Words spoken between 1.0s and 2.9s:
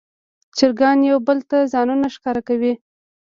یو بل ته ځانونه ښکاره کوي.